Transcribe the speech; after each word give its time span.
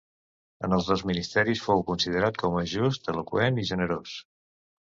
En 0.67 0.71
els 0.77 0.87
dos 0.91 1.03
ministeris 1.09 1.61
fou 1.67 1.83
considerat 1.91 2.41
com 2.45 2.57
just, 2.75 3.13
eloqüent 3.15 3.63
i 3.67 3.71
generós. 3.75 4.19